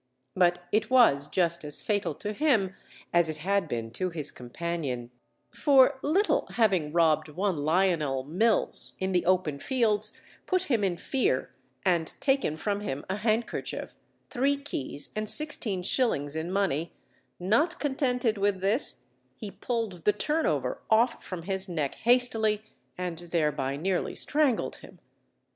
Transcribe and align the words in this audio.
But 0.33 0.63
it 0.71 0.89
was 0.89 1.27
just 1.27 1.63
as 1.63 1.83
fatal 1.83 2.15
to 2.15 2.33
him 2.33 2.73
as 3.13 3.29
it 3.29 3.37
had 3.37 3.67
been 3.67 3.91
to 3.91 4.09
his 4.09 4.31
companion; 4.31 5.11
for 5.51 5.99
Little 6.01 6.47
having 6.53 6.91
robbed 6.91 7.29
one 7.29 7.57
Lionel 7.57 8.23
Mills 8.23 8.93
in 8.99 9.11
the 9.11 9.23
open 9.27 9.59
fields, 9.59 10.13
put 10.47 10.63
him 10.63 10.83
in 10.83 10.97
fear, 10.97 11.53
and 11.85 12.15
taken 12.19 12.57
from 12.57 12.79
him 12.81 13.05
a 13.11 13.17
handkerchief, 13.17 13.95
three 14.31 14.57
keys 14.57 15.11
and 15.15 15.29
sixteen 15.29 15.83
shillings 15.83 16.35
in 16.35 16.51
money, 16.51 16.93
not 17.39 17.79
contented 17.79 18.39
with 18.39 18.59
this 18.59 19.11
he 19.35 19.51
pulled 19.51 20.03
the 20.05 20.13
turnover 20.13 20.81
off 20.89 21.23
from 21.23 21.43
his 21.43 21.69
neck 21.69 21.93
hastily, 21.93 22.63
and 22.97 23.19
thereby 23.29 23.75
nearly 23.75 24.15
strangled 24.15 24.77
him. 24.77 24.97